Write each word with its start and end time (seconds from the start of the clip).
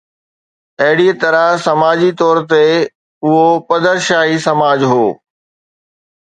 اهڙيءَ 0.83 1.11
طرح 1.21 1.45
سماجي 1.67 2.11
طور 2.21 2.37
تي 2.51 2.61
اهو 3.25 3.43
پدرشاهي 3.67 4.37
سماج 4.47 4.79
هو. 4.91 5.05